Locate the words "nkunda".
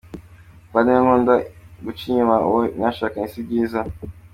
1.03-1.33